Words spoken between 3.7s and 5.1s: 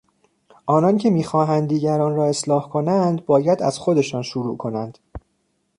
خودشان شروع کنند.